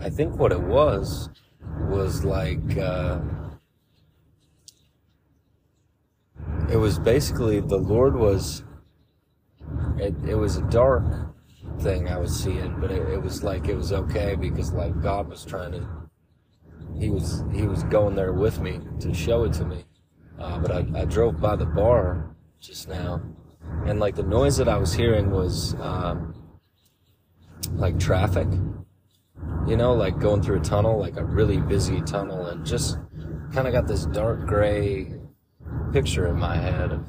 I 0.00 0.11
think 0.11 0.37
what 0.37 0.53
it 0.53 0.61
was 0.61 1.31
was 1.88 2.25
like 2.25 2.76
uh, 2.76 3.21
it 6.70 6.76
was 6.76 6.99
basically 6.99 7.61
the 7.61 7.76
Lord 7.76 8.16
was. 8.16 8.64
It, 9.99 10.14
it 10.28 10.35
was 10.35 10.56
a 10.56 10.62
dark 10.62 11.04
thing 11.80 12.08
I 12.08 12.18
was 12.18 12.35
seeing, 12.35 12.78
but 12.80 12.90
it, 12.90 13.08
it 13.08 13.23
was 13.23 13.42
like 13.42 13.68
it 13.68 13.75
was 13.75 13.92
okay 13.92 14.35
because 14.35 14.73
like 14.73 15.00
God 15.00 15.28
was 15.28 15.44
trying 15.44 15.73
to. 15.73 15.88
He 16.99 17.11
was 17.11 17.44
he 17.52 17.62
was 17.62 17.82
going 17.85 18.14
there 18.14 18.32
with 18.32 18.61
me 18.61 18.80
to 19.00 19.12
show 19.12 19.44
it 19.44 19.52
to 19.54 19.64
me, 19.64 19.85
uh, 20.38 20.58
but 20.58 20.70
I, 20.70 21.00
I 21.00 21.04
drove 21.04 21.40
by 21.40 21.56
the 21.56 21.66
bar 21.66 22.35
just 22.61 22.88
now, 22.88 23.20
and 23.87 24.00
like 24.00 24.14
the 24.14 24.23
noise 24.23 24.56
that 24.56 24.68
I 24.68 24.78
was 24.78 24.94
hearing 24.94 25.30
was 25.30 25.75
um, 25.80 26.35
like 27.73 27.99
traffic, 27.99 28.49
you 29.66 29.76
know, 29.76 29.94
like 29.94 30.18
going 30.18 30.42
through 30.42 30.61
a 30.61 30.64
tunnel, 30.64 30.99
like 30.99 31.16
a 31.16 31.25
really 31.25 31.58
busy 31.58 32.00
tunnel, 32.02 32.46
and 32.46 32.64
just 32.64 32.99
kind 33.52 33.66
of 33.66 33.73
got 33.73 33.87
this 33.87 34.06
dark 34.06 34.46
gray 34.46 35.12
picture 35.92 36.26
in 36.28 36.37
my 36.38 36.56
head 36.56 36.92
of 36.92 37.08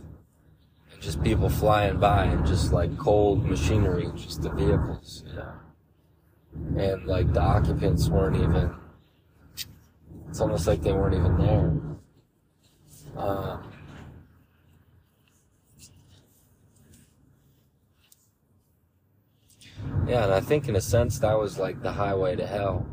just 1.00 1.22
people 1.24 1.50
flying 1.50 2.00
by 2.00 2.26
and 2.26 2.46
just 2.46 2.74
like 2.74 2.98
cold 2.98 3.46
machinery, 3.46 4.10
just 4.16 4.42
the 4.42 4.50
vehicles, 4.50 5.24
you 5.28 5.34
know, 5.36 5.54
and 6.82 7.06
like 7.06 7.32
the 7.34 7.42
occupants 7.42 8.10
weren't 8.10 8.38
even. 8.38 8.74
It's 10.30 10.42
almost 10.42 10.68
like 10.68 10.82
they 10.82 10.94
weren't 10.94 11.16
even 11.16 11.38
there. 11.38 11.72
Uh, 13.16 13.58
Yeah, 20.08 20.24
and 20.24 20.34
I 20.34 20.40
think 20.40 20.70
in 20.70 20.76
a 20.78 20.82
sense 20.82 21.20
that 21.20 21.38
was 21.38 21.60
like 21.60 21.82
the 21.82 21.92
highway 21.92 22.36
to 22.38 22.48
hell. 22.48 22.86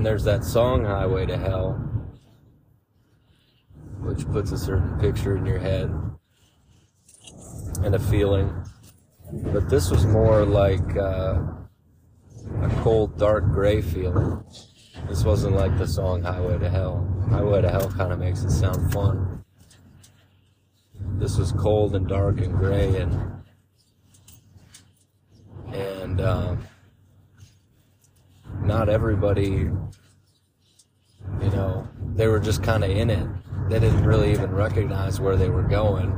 And 0.00 0.06
there's 0.06 0.24
that 0.24 0.44
song 0.44 0.86
Highway 0.86 1.26
to 1.26 1.36
Hell, 1.36 1.72
which 4.00 4.26
puts 4.28 4.50
a 4.50 4.56
certain 4.56 4.98
picture 4.98 5.36
in 5.36 5.44
your 5.44 5.58
head 5.58 5.92
and 7.84 7.94
a 7.94 7.98
feeling. 7.98 8.50
But 9.30 9.68
this 9.68 9.90
was 9.90 10.06
more 10.06 10.46
like 10.46 10.96
uh, 10.96 11.42
a 12.62 12.70
cold, 12.80 13.18
dark, 13.18 13.52
gray 13.52 13.82
feeling. 13.82 14.42
This 15.06 15.22
wasn't 15.22 15.56
like 15.56 15.76
the 15.76 15.86
song 15.86 16.22
Highway 16.22 16.58
to 16.60 16.70
Hell. 16.70 17.06
Highway 17.28 17.60
to 17.60 17.68
Hell 17.68 17.90
kind 17.90 18.10
of 18.10 18.18
makes 18.18 18.42
it 18.42 18.52
sound 18.52 18.90
fun. 18.94 19.44
This 21.18 21.36
was 21.36 21.52
cold 21.52 21.94
and 21.94 22.08
dark 22.08 22.40
and 22.40 22.54
gray 22.54 22.96
and 22.96 23.42
and 25.74 26.22
um, 26.22 26.66
not 28.62 28.88
everybody, 28.88 29.70
you 31.40 31.50
know, 31.50 31.88
they 32.14 32.26
were 32.26 32.40
just 32.40 32.62
kind 32.62 32.84
of 32.84 32.90
in 32.90 33.10
it. 33.10 33.28
They 33.68 33.78
didn't 33.78 34.04
really 34.04 34.32
even 34.32 34.50
recognize 34.52 35.20
where 35.20 35.36
they 35.36 35.48
were 35.48 35.62
going. 35.62 36.12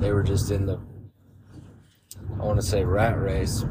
They 0.00 0.12
were 0.12 0.22
just 0.22 0.50
in 0.50 0.66
the, 0.66 0.80
I 2.40 2.44
want 2.44 2.60
to 2.60 2.66
say 2.66 2.84
rat 2.84 3.18
race, 3.18 3.64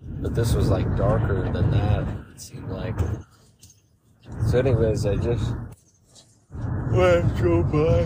but 0.00 0.34
this 0.34 0.54
was 0.54 0.68
like 0.70 0.96
darker 0.96 1.50
than 1.52 1.70
that. 1.70 2.06
It 2.34 2.40
seemed 2.40 2.68
like. 2.70 2.98
So, 4.48 4.58
anyways, 4.58 5.06
I 5.06 5.16
just, 5.16 5.54
when 6.90 7.00
I 7.00 7.20
drove 7.36 7.70
by, 7.70 8.02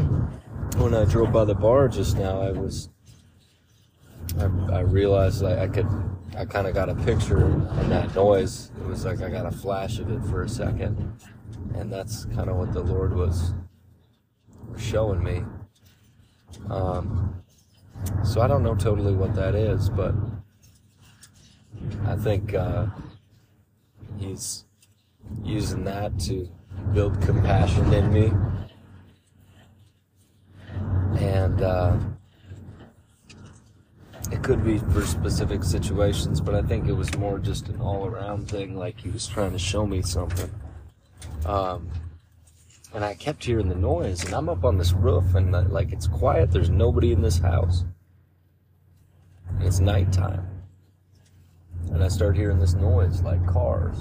when 0.78 0.94
I 0.94 1.04
drove 1.04 1.32
by 1.32 1.44
the 1.44 1.54
bar 1.54 1.88
just 1.88 2.16
now, 2.16 2.40
I 2.42 2.50
was, 2.52 2.88
I, 4.38 4.44
I 4.72 4.80
realized 4.80 5.42
like 5.42 5.58
I 5.58 5.68
could, 5.68 5.88
I 6.36 6.44
kind 6.44 6.66
of 6.66 6.74
got 6.74 6.88
a 6.88 6.94
picture 6.94 7.44
in 7.44 7.88
that 7.90 8.14
noise. 8.14 8.70
It 8.80 8.86
was 8.86 9.04
like 9.04 9.20
I 9.20 9.28
got 9.28 9.46
a 9.46 9.50
flash 9.50 9.98
of 9.98 10.10
it 10.10 10.22
for 10.30 10.42
a 10.42 10.48
second, 10.48 11.20
and 11.74 11.92
that's 11.92 12.24
kind 12.26 12.48
of 12.48 12.56
what 12.56 12.72
the 12.72 12.80
Lord 12.80 13.14
was 13.14 13.52
showing 14.78 15.22
me. 15.22 15.42
Um, 16.70 17.42
so 18.24 18.40
I 18.40 18.46
don't 18.46 18.62
know 18.62 18.74
totally 18.74 19.12
what 19.12 19.34
that 19.34 19.54
is, 19.54 19.90
but 19.90 20.14
I 22.06 22.16
think 22.16 22.54
uh, 22.54 22.86
he's 24.18 24.64
using 25.42 25.84
that 25.84 26.18
to 26.20 26.48
build 26.92 27.20
compassion 27.22 27.92
in 27.92 28.12
me. 28.12 28.32
And 31.18 31.60
uh, 31.60 31.98
it 34.30 34.42
could 34.42 34.64
be 34.64 34.78
for 34.78 35.02
specific 35.04 35.64
situations, 35.64 36.40
but 36.40 36.54
I 36.54 36.62
think 36.62 36.88
it 36.88 36.92
was 36.92 37.16
more 37.16 37.38
just 37.38 37.68
an 37.68 37.80
all 37.80 38.06
around 38.06 38.48
thing, 38.48 38.76
like 38.76 39.00
he 39.00 39.10
was 39.10 39.26
trying 39.26 39.52
to 39.52 39.58
show 39.58 39.86
me 39.86 40.02
something. 40.02 40.50
Um, 41.46 41.90
and 42.94 43.04
I 43.04 43.14
kept 43.14 43.44
hearing 43.44 43.68
the 43.68 43.74
noise, 43.74 44.24
and 44.24 44.34
I'm 44.34 44.48
up 44.48 44.64
on 44.64 44.78
this 44.78 44.92
roof, 44.92 45.34
and 45.34 45.54
uh, 45.54 45.64
like 45.68 45.92
it's 45.92 46.06
quiet, 46.06 46.50
there's 46.50 46.70
nobody 46.70 47.12
in 47.12 47.22
this 47.22 47.38
house. 47.38 47.84
It's 49.60 49.80
nighttime. 49.80 50.46
And 51.92 52.04
I 52.04 52.08
start 52.08 52.36
hearing 52.36 52.60
this 52.60 52.74
noise 52.74 53.22
like 53.22 53.44
cars. 53.46 53.96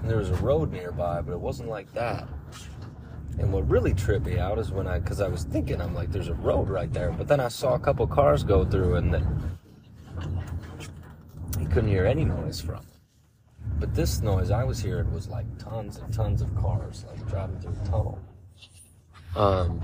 And 0.00 0.10
there 0.10 0.18
was 0.18 0.30
a 0.30 0.36
road 0.36 0.70
nearby, 0.70 1.22
but 1.22 1.32
it 1.32 1.40
wasn't 1.40 1.70
like 1.70 1.92
that. 1.94 2.28
And 3.38 3.52
what 3.52 3.68
really 3.68 3.94
tripped 3.94 4.26
me 4.26 4.38
out 4.38 4.58
is 4.58 4.70
when 4.70 4.86
I, 4.86 4.98
because 4.98 5.20
I 5.20 5.28
was 5.28 5.44
thinking, 5.44 5.80
I'm 5.80 5.94
like, 5.94 6.12
there's 6.12 6.28
a 6.28 6.34
road 6.34 6.68
right 6.68 6.92
there. 6.92 7.10
But 7.10 7.28
then 7.28 7.40
I 7.40 7.48
saw 7.48 7.74
a 7.74 7.78
couple 7.78 8.06
cars 8.06 8.44
go 8.44 8.64
through 8.64 8.94
and 8.96 9.12
then 9.12 9.58
you 11.58 11.66
couldn't 11.66 11.90
hear 11.90 12.06
any 12.06 12.24
noise 12.24 12.60
from. 12.60 12.80
But 13.78 13.94
this 13.94 14.20
noise 14.22 14.50
I 14.50 14.64
was 14.64 14.80
hearing 14.80 15.12
was 15.12 15.28
like 15.28 15.46
tons 15.58 15.96
and 15.96 16.12
tons 16.14 16.42
of 16.42 16.54
cars, 16.54 17.04
like 17.08 17.26
driving 17.28 17.58
through 17.60 17.72
a 17.72 17.86
tunnel. 17.86 18.18
Um, 19.34 19.80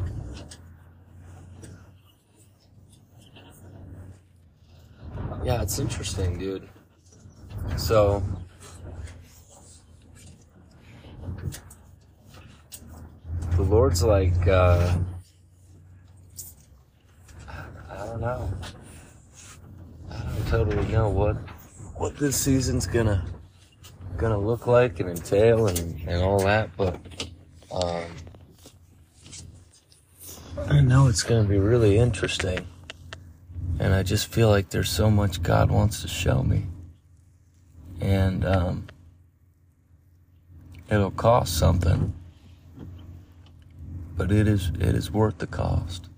yeah, 5.44 5.60
it's 5.60 5.78
interesting, 5.78 6.38
dude. 6.38 6.68
So, 7.76 8.22
Lord's 13.70 14.02
like, 14.02 14.48
uh, 14.48 14.98
I 17.48 17.96
don't 18.04 18.20
know. 18.20 18.52
I 20.10 20.18
don't 20.18 20.46
totally 20.48 20.88
know 20.88 21.08
what 21.08 21.36
what 21.94 22.16
this 22.16 22.36
season's 22.36 22.84
gonna 22.88 23.24
gonna 24.16 24.36
look 24.36 24.66
like 24.66 24.98
and 24.98 25.08
entail 25.08 25.68
and, 25.68 26.00
and 26.08 26.20
all 26.20 26.40
that, 26.40 26.76
but 26.76 26.96
um, 27.70 28.02
I 30.66 30.80
know 30.80 31.06
it's 31.06 31.22
gonna 31.22 31.48
be 31.48 31.58
really 31.58 31.96
interesting. 31.96 32.66
And 33.78 33.94
I 33.94 34.02
just 34.02 34.26
feel 34.26 34.48
like 34.48 34.70
there's 34.70 34.90
so 34.90 35.12
much 35.12 35.44
God 35.44 35.70
wants 35.70 36.02
to 36.02 36.08
show 36.08 36.42
me. 36.42 36.66
And 38.00 38.44
um, 38.44 38.88
it'll 40.90 41.12
cost 41.12 41.56
something. 41.56 42.14
But 44.20 44.32
it 44.32 44.46
is 44.46 44.70
it 44.78 44.94
is 44.94 45.10
worth 45.10 45.38
the 45.38 45.46
cost. 45.46 46.10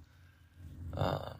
Um, 0.96 1.36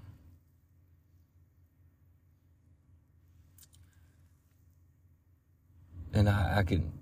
and 6.14 6.28
I, 6.28 6.58
I 6.58 6.62
can 6.62 6.92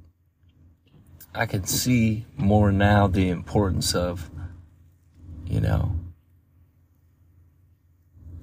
I 1.34 1.44
can 1.44 1.64
see 1.64 2.24
more 2.38 2.72
now 2.72 3.06
the 3.06 3.28
importance 3.28 3.94
of, 3.94 4.30
you 5.44 5.60
know, 5.60 5.94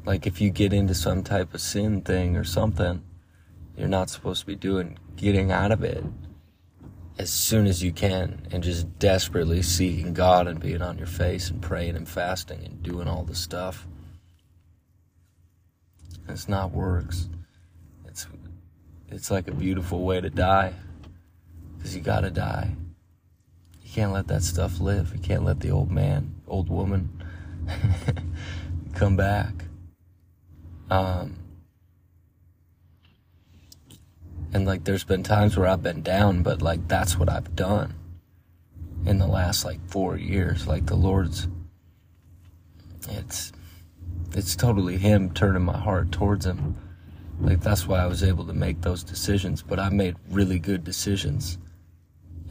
like 0.05 0.27
if 0.27 0.39
you 0.39 0.51
get 0.51 0.71
into 0.71 0.93
some 0.93 1.23
type 1.23 1.55
of 1.55 1.61
sin 1.61 2.01
thing 2.01 2.37
or 2.37 2.43
something, 2.43 3.01
you're 3.75 3.87
not 3.87 4.11
supposed 4.11 4.41
to 4.41 4.45
be 4.45 4.55
doing 4.55 4.99
getting 5.15 5.51
out 5.51 5.71
of 5.71 5.83
it 5.83 6.03
as 7.17 7.31
soon 7.31 7.65
as 7.65 7.83
you 7.83 7.91
can 7.91 8.47
and 8.51 8.63
just 8.63 8.99
desperately 8.99 9.61
seeking 9.61 10.13
God 10.13 10.47
and 10.47 10.59
being 10.59 10.81
on 10.81 10.97
your 10.97 11.07
face 11.07 11.49
and 11.49 11.61
praying 11.61 11.95
and 11.95 12.07
fasting 12.07 12.63
and 12.63 12.83
doing 12.83 13.07
all 13.07 13.23
the 13.23 13.35
stuff. 13.35 13.87
It's 16.29 16.47
not 16.47 16.71
works. 16.71 17.29
It's 18.05 18.27
it's 19.09 19.31
like 19.31 19.47
a 19.47 19.53
beautiful 19.53 20.03
way 20.03 20.21
to 20.21 20.29
die 20.29 20.73
because 21.77 21.95
you 21.95 22.01
got 22.01 22.21
to 22.21 22.29
die. 22.29 22.75
You 23.81 23.89
can't 23.89 24.11
let 24.11 24.27
that 24.27 24.43
stuff 24.43 24.79
live. 24.79 25.13
You 25.13 25.21
can't 25.21 25.43
let 25.43 25.61
the 25.61 25.71
old 25.71 25.89
man, 25.89 26.35
old 26.47 26.69
woman 26.69 27.23
come 28.95 29.15
back. 29.15 29.53
Um, 30.89 31.37
and 34.57 34.65
like, 34.65 34.85
there's 34.85 35.03
been 35.03 35.21
times 35.21 35.55
where 35.55 35.67
I've 35.67 35.83
been 35.83 36.01
down, 36.01 36.41
but 36.41 36.63
like, 36.63 36.87
that's 36.87 37.15
what 37.15 37.29
I've 37.29 37.55
done 37.55 37.93
in 39.05 39.19
the 39.19 39.27
last 39.27 39.63
like 39.63 39.79
four 39.87 40.17
years. 40.17 40.65
Like, 40.65 40.87
the 40.87 40.95
Lord's, 40.95 41.47
it's, 43.07 43.51
it's 44.33 44.55
totally 44.55 44.97
Him 44.97 45.31
turning 45.31 45.61
my 45.61 45.77
heart 45.77 46.11
towards 46.11 46.47
Him. 46.47 46.75
Like, 47.39 47.61
that's 47.61 47.85
why 47.85 47.99
I 47.99 48.07
was 48.07 48.23
able 48.23 48.47
to 48.47 48.53
make 48.53 48.81
those 48.81 49.03
decisions, 49.03 49.61
but 49.61 49.79
I 49.79 49.89
made 49.89 50.15
really 50.31 50.57
good 50.57 50.83
decisions 50.83 51.59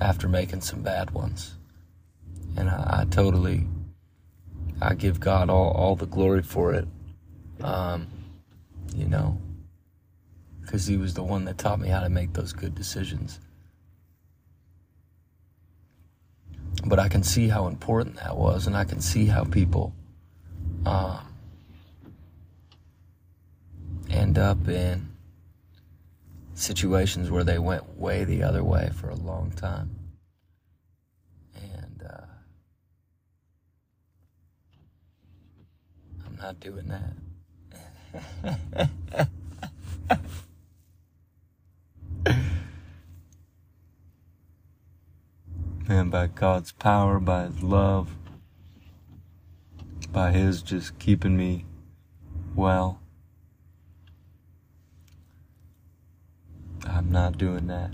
after 0.00 0.28
making 0.28 0.60
some 0.60 0.82
bad 0.82 1.10
ones. 1.10 1.56
And 2.56 2.70
I, 2.70 3.00
I 3.00 3.04
totally, 3.10 3.66
I 4.80 4.94
give 4.94 5.18
God 5.18 5.50
all, 5.50 5.72
all 5.72 5.96
the 5.96 6.06
glory 6.06 6.44
for 6.44 6.72
it. 6.72 6.86
Um, 7.60 8.06
you 8.94 9.06
know, 9.06 9.40
because 10.66 10.86
he 10.86 10.96
was 10.96 11.14
the 11.14 11.22
one 11.22 11.44
that 11.44 11.58
taught 11.58 11.78
me 11.78 11.88
how 11.88 12.00
to 12.00 12.08
make 12.08 12.32
those 12.32 12.52
good 12.52 12.74
decisions. 12.74 13.38
But 16.84 16.98
I 16.98 17.08
can 17.08 17.22
see 17.22 17.48
how 17.48 17.68
important 17.68 18.16
that 18.16 18.36
was, 18.36 18.66
and 18.66 18.76
I 18.76 18.84
can 18.84 19.00
see 19.00 19.26
how 19.26 19.44
people 19.44 19.94
um, 20.84 21.20
end 24.10 24.38
up 24.38 24.68
in 24.68 25.08
situations 26.54 27.30
where 27.30 27.44
they 27.44 27.58
went 27.58 27.96
way 27.96 28.24
the 28.24 28.42
other 28.42 28.64
way 28.64 28.90
for 29.00 29.08
a 29.08 29.14
long 29.14 29.52
time. 29.52 29.90
And 31.54 32.02
uh, 32.02 32.26
I'm 36.26 36.36
not 36.36 36.58
doing 36.58 36.88
that. 36.88 37.12
Man, 45.88 46.10
by 46.10 46.26
God's 46.28 46.72
power, 46.72 47.20
by 47.20 47.44
His 47.46 47.62
love, 47.62 48.16
by 50.12 50.32
His 50.32 50.62
just 50.62 50.98
keeping 50.98 51.36
me 51.36 51.64
well, 52.54 53.00
I'm 56.86 57.12
not 57.12 57.38
doing 57.38 57.66
that. 57.68 57.92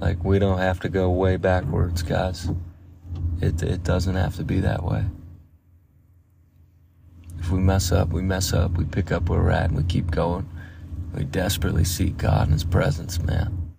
Like, 0.00 0.24
we 0.24 0.38
don't 0.38 0.58
have 0.58 0.80
to 0.80 0.88
go 0.88 1.10
way 1.10 1.36
backwards, 1.36 2.02
guys. 2.02 2.48
It, 3.40 3.62
it 3.62 3.82
doesn't 3.84 4.14
have 4.14 4.36
to 4.36 4.44
be 4.44 4.60
that 4.60 4.84
way. 4.84 5.04
If 7.38 7.50
we 7.50 7.58
mess 7.60 7.92
up, 7.92 8.10
we 8.10 8.22
mess 8.22 8.52
up. 8.52 8.72
We 8.72 8.84
pick 8.84 9.12
up 9.12 9.28
where 9.28 9.40
we're 9.40 9.50
at 9.50 9.70
and 9.70 9.76
we 9.76 9.84
keep 9.84 10.10
going. 10.10 10.48
We 11.14 11.24
desperately 11.24 11.84
seek 11.84 12.16
God 12.18 12.44
and 12.44 12.52
His 12.52 12.64
presence, 12.64 13.20
man. 13.20 13.72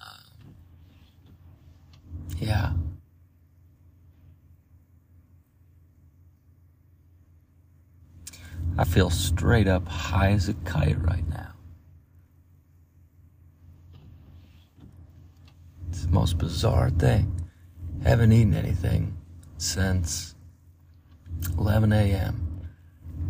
Um, 0.00 0.34
yeah. 2.42 2.72
I 8.76 8.84
feel 8.84 9.10
straight 9.10 9.68
up 9.68 9.86
high 9.86 10.30
as 10.30 10.48
a 10.48 10.54
kite 10.54 11.00
right 11.02 11.28
now. 11.28 11.52
It's 15.88 16.04
the 16.04 16.10
most 16.10 16.38
bizarre 16.38 16.90
thing. 16.90 17.48
Haven't 18.02 18.32
eaten 18.32 18.54
anything 18.54 19.16
since 19.58 20.34
11 21.58 21.92
a.m. 21.92 22.60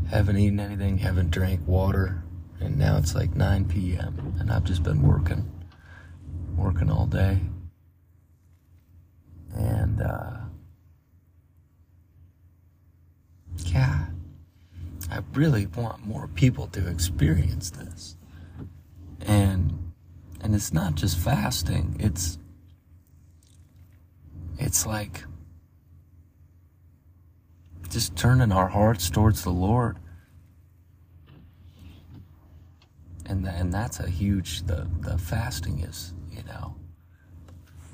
Haven't 0.09 0.38
eaten 0.38 0.61
anything, 0.61 0.98
haven't 0.98 1.31
drank 1.31 1.61
water, 1.66 2.22
and 2.61 2.79
now 2.79 2.96
it's 2.96 3.14
like 3.14 3.35
9 3.35 3.66
p.m. 3.66 4.37
and 4.38 4.51
I've 4.51 4.64
just 4.64 4.83
been 4.83 5.03
working, 5.03 5.51
working 6.57 6.90
all 6.90 7.07
day. 7.07 7.40
And, 9.54 10.00
uh, 10.00 10.30
yeah, 13.66 14.06
I 15.10 15.20
really 15.34 15.66
want 15.66 16.06
more 16.06 16.28
people 16.28 16.66
to 16.68 16.88
experience 16.88 17.70
this. 17.70 18.16
And, 19.20 19.92
and 20.40 20.54
it's 20.54 20.72
not 20.72 20.94
just 20.94 21.18
fasting, 21.18 21.96
it's, 21.98 22.38
it's 24.58 24.86
like 24.86 25.24
just 27.90 28.16
turning 28.16 28.52
our 28.52 28.68
hearts 28.68 29.10
towards 29.10 29.42
the 29.44 29.50
Lord. 29.50 29.98
And, 33.26 33.46
and 33.46 33.72
that's 33.72 34.00
a 34.00 34.08
huge, 34.08 34.62
the, 34.66 34.88
the 35.00 35.16
fasting 35.18 35.80
is, 35.80 36.14
you 36.30 36.42
know, 36.44 36.74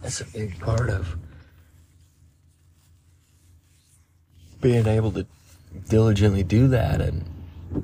that's 0.00 0.20
a 0.20 0.24
big 0.24 0.58
part 0.60 0.88
of 0.88 1.16
being 4.60 4.86
able 4.86 5.12
to 5.12 5.26
diligently 5.88 6.42
do 6.42 6.68
that 6.68 7.00
and 7.00 7.24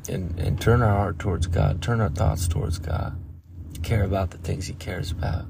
and 0.08 0.38
and 0.38 0.60
turn 0.60 0.82
our 0.82 0.96
heart 0.96 1.18
towards 1.18 1.46
God, 1.46 1.82
turn 1.82 2.00
our 2.00 2.08
thoughts 2.08 2.48
towards 2.48 2.78
God, 2.78 3.16
care 3.82 4.04
about 4.04 4.30
the 4.30 4.38
things 4.38 4.66
He 4.66 4.74
cares 4.74 5.10
about. 5.10 5.44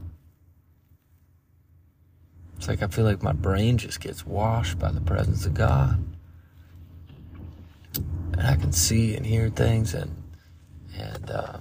It's 2.56 2.68
like 2.68 2.82
I 2.82 2.88
feel 2.88 3.04
like 3.04 3.22
my 3.22 3.32
brain 3.32 3.78
just 3.78 4.00
gets 4.00 4.26
washed 4.26 4.78
by 4.78 4.90
the 4.90 5.00
presence 5.00 5.46
of 5.46 5.54
God, 5.54 6.02
and 8.32 8.42
I 8.42 8.56
can 8.56 8.72
see 8.72 9.14
and 9.14 9.24
hear 9.24 9.50
things, 9.50 9.94
and 9.94 10.10
and 10.96 11.30
uh, 11.30 11.58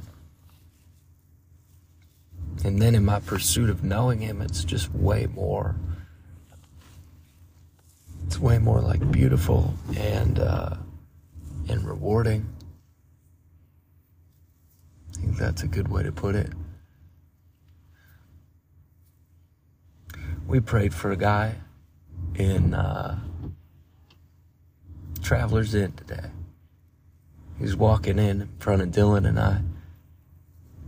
and 2.63 2.82
then 2.82 2.95
in 2.95 3.06
my 3.06 3.19
pursuit 3.19 3.69
of 3.69 3.84
knowing 3.84 4.19
Him, 4.19 4.41
it's 4.41 4.63
just 4.63 4.91
way 4.93 5.28
more 5.28 5.76
it's 8.34 8.41
way 8.41 8.58
more 8.58 8.82
like 8.82 9.12
beautiful 9.12 9.76
and 9.96 10.39
uh, 10.39 10.76
and 11.69 11.86
rewarding. 11.86 12.52
I 15.12 15.22
think 15.22 15.38
that's 15.38 15.62
a 15.62 15.67
good 15.67 15.88
way 15.88 16.02
to 16.02 16.12
put 16.12 16.34
it. 16.34 16.52
We 20.48 20.60
prayed 20.62 20.96
for 20.96 21.12
a 21.12 21.15
guy 21.15 21.58
in 22.34 22.74
uh, 22.74 23.19
Travelers 25.22 25.76
Inn 25.76 25.91
today. 25.91 26.32
He's 27.60 27.76
walking 27.76 28.17
in 28.17 28.41
in 28.41 28.50
front 28.58 28.82
of 28.82 28.88
Dylan 28.88 29.28
and 29.28 29.39
I. 29.39 29.62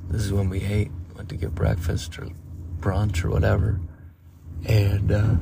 This 0.10 0.24
is 0.24 0.34
when 0.34 0.50
we 0.50 0.64
ate, 0.64 0.90
went 1.16 1.30
to 1.30 1.36
get 1.36 1.54
breakfast 1.54 2.18
or 2.18 2.30
brunch 2.80 3.24
or 3.24 3.30
whatever, 3.30 3.80
and. 4.68 5.12
Uh, 5.12 5.36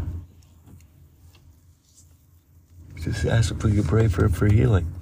just 3.04 3.26
asked 3.26 3.52
if 3.52 3.63
we 3.63 3.76
could 3.76 3.86
pray 3.86 4.08
for 4.08 4.30
for 4.30 4.48
healing. 4.48 4.94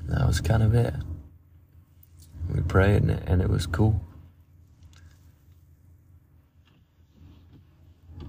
And 0.00 0.16
that 0.16 0.26
was 0.26 0.40
kind 0.40 0.64
of 0.64 0.74
it. 0.74 0.94
We 2.52 2.60
prayed 2.62 3.02
and, 3.02 3.10
and 3.10 3.40
it 3.40 3.48
was 3.48 3.66
cool. 3.66 4.00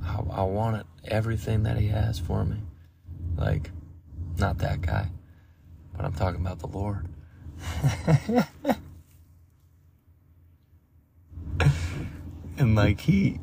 I, 0.03 0.19
I 0.31 0.43
wanted 0.43 0.85
everything 1.05 1.63
that 1.63 1.77
he 1.77 1.87
has 1.87 2.19
for 2.19 2.45
me. 2.45 2.57
Like, 3.35 3.71
not 4.37 4.59
that 4.59 4.81
guy, 4.81 5.09
but 5.95 6.05
I'm 6.05 6.13
talking 6.13 6.41
about 6.41 6.59
the 6.59 6.67
Lord. 6.67 7.07
and 12.57 12.75
like 12.75 13.01
he, 13.01 13.39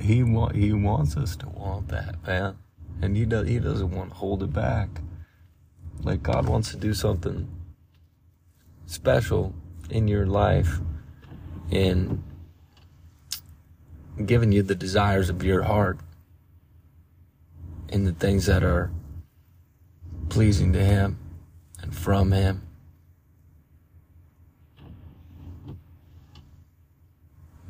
he 0.00 0.24
want 0.24 0.56
he 0.56 0.72
wants 0.72 1.16
us 1.16 1.36
to 1.36 1.48
want 1.48 1.88
that, 1.88 2.16
man 2.26 2.56
and 3.00 3.16
he 3.16 3.24
does 3.24 3.48
he 3.48 3.58
doesn't 3.58 3.90
want 3.90 4.10
to 4.10 4.16
hold 4.16 4.42
it 4.42 4.52
back. 4.52 4.88
Like 6.02 6.22
God 6.22 6.48
wants 6.48 6.70
to 6.70 6.76
do 6.76 6.94
something 6.94 7.48
special 8.86 9.54
in 9.90 10.08
your 10.08 10.26
life 10.26 10.80
in 11.70 12.22
giving 14.24 14.52
you 14.52 14.62
the 14.62 14.74
desires 14.74 15.28
of 15.30 15.42
your 15.42 15.62
heart 15.62 15.98
and 17.90 18.06
the 18.06 18.12
things 18.12 18.46
that 18.46 18.62
are 18.62 18.90
pleasing 20.28 20.72
to 20.72 20.84
him 20.84 21.18
and 21.80 21.94
from 21.94 22.32
him. 22.32 22.62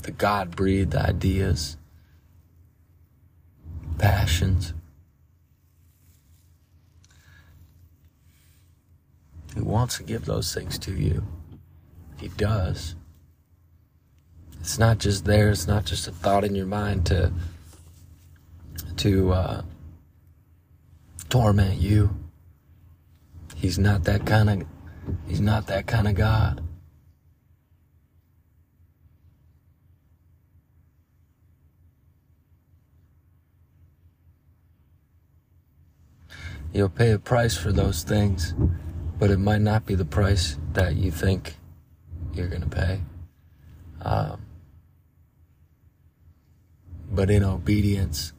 The 0.02 0.10
God 0.12 0.56
breathed 0.56 0.94
ideas, 0.94 1.76
passions. 3.98 4.72
He 9.54 9.60
wants 9.60 9.96
to 9.96 10.02
give 10.02 10.24
those 10.24 10.54
things 10.54 10.78
to 10.80 10.92
you. 10.92 11.26
He 12.18 12.28
does. 12.28 12.94
It's 14.60 14.78
not 14.78 14.98
just 14.98 15.24
there, 15.24 15.50
it's 15.50 15.66
not 15.66 15.84
just 15.84 16.08
a 16.08 16.12
thought 16.12 16.44
in 16.44 16.54
your 16.54 16.66
mind 16.66 17.06
to 17.06 17.32
to 18.98 19.32
uh, 19.32 19.62
torment 21.28 21.80
you. 21.80 22.10
He's 23.54 23.78
not 23.78 24.04
that 24.04 24.26
kind 24.26 24.50
of 24.50 24.66
he's 25.26 25.40
not 25.40 25.66
that 25.68 25.86
kind 25.86 26.08
of 26.08 26.14
God. 26.14 26.62
You'll 36.72 36.90
pay 36.90 37.12
a 37.12 37.18
price 37.18 37.56
for 37.56 37.72
those 37.72 38.02
things 38.02 38.54
but 39.18 39.30
it 39.30 39.38
might 39.38 39.60
not 39.60 39.84
be 39.84 39.94
the 39.94 40.04
price 40.04 40.58
that 40.74 40.94
you 40.94 41.10
think 41.10 41.56
you're 42.32 42.48
going 42.48 42.62
to 42.62 42.68
pay. 42.68 43.00
Um, 44.02 44.42
but 47.10 47.30
in 47.30 47.42
obedience 47.42 48.32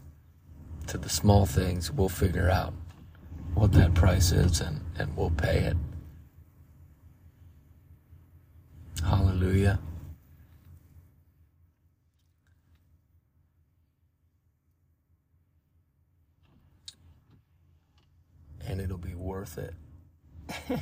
to 0.88 0.98
the 0.98 1.10
small 1.10 1.46
things, 1.46 1.92
we'll 1.92 2.08
figure 2.08 2.50
out 2.50 2.74
what 3.56 3.74
that 3.74 3.94
price 3.94 4.32
is 4.32 4.62
and, 4.62 4.80
and 4.98 5.16
we'll 5.18 5.32
pay 5.32 5.60
it. 5.60 5.78
Hallelujah. 9.04 9.80
And 18.66 18.80
it'll 18.80 18.98
be 18.98 19.16
worth 19.16 19.58
it. 19.58 19.74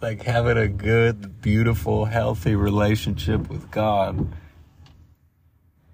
like 0.00 0.22
having 0.22 0.58
a 0.58 0.68
good, 0.68 1.40
beautiful, 1.40 2.06
healthy 2.06 2.56
relationship 2.56 3.48
with 3.48 3.70
God. 3.70 4.28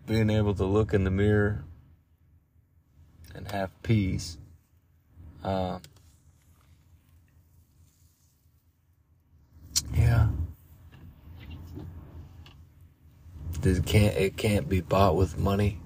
Being 0.07 0.31
able 0.31 0.55
to 0.55 0.65
look 0.65 0.95
in 0.95 1.05
the 1.05 1.11
mirror 1.11 1.65
and 3.35 3.51
have 3.51 3.71
peace. 3.83 4.39
Um, 5.45 5.83
yeah. 9.95 10.29
It 13.63 13.85
can't 13.85 14.17
it 14.17 14.37
can't 14.37 14.69
be 14.69 14.81
bought 14.81 15.17
with 15.17 15.37
money. 15.37 15.81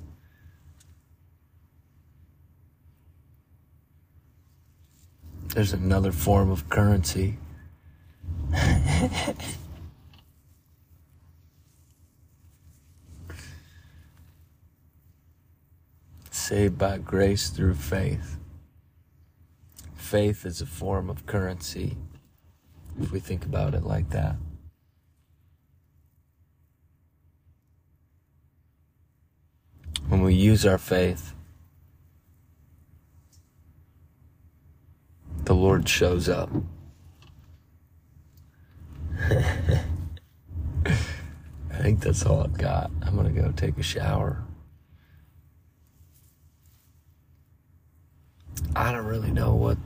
There's 5.55 5.75
another 5.75 6.13
form 6.13 6.51
of 6.51 6.71
currency. 6.71 7.37
Saved 16.31 16.79
by 16.79 16.97
grace 16.97 17.51
through 17.51 17.75
faith. 17.75 18.39
Faith 19.95 20.47
is 20.47 20.63
a 20.63 20.67
form 20.67 21.11
of 21.11 21.27
currency, 21.27 21.99
if 23.01 23.13
we 23.13 23.21
think 23.21 23.45
about 23.45 23.75
it 23.75 23.85
like 23.85 24.09
that. 24.11 24.37
When 30.09 30.23
we 30.23 30.33
use 30.35 30.65
our 30.65 30.79
faith, 30.79 31.35
the 35.45 35.55
Lord 35.55 35.89
shows 35.89 36.29
up. 36.29 36.51
I 40.85 41.79
think 41.81 42.01
that's 42.01 42.25
all 42.25 42.43
I've 42.43 42.57
got. 42.57 42.91
I'm 43.03 43.15
going 43.15 43.33
to 43.35 43.41
go 43.41 43.51
take 43.53 43.79
a 43.79 43.83
shower. 43.83 44.43
I 48.77 48.93
don't 48.93 49.07
really 49.07 49.31
know 49.31 49.55
what. 49.55 49.79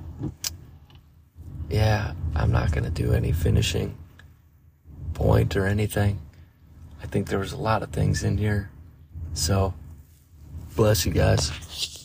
Yeah, 1.69 2.13
I'm 2.35 2.53
not 2.53 2.73
going 2.73 2.85
to 2.85 2.91
do 2.91 3.13
any 3.13 3.33
finishing 3.33 3.97
point 5.15 5.57
or 5.57 5.67
anything. 5.67 6.21
I 7.03 7.07
think 7.07 7.29
there 7.29 7.39
was 7.39 7.53
a 7.53 7.57
lot 7.57 7.83
of 7.83 7.91
things 7.91 8.23
in 8.23 8.39
here. 8.39 8.71
So, 9.33 9.75
bless 10.77 11.05
you 11.07 11.13
guys. 11.13 11.96